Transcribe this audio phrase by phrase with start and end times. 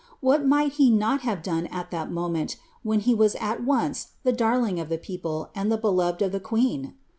[0.19, 4.33] What might he not have done at that moment, when he was at once the
[4.33, 6.95] darling of the people and the beloved of the queen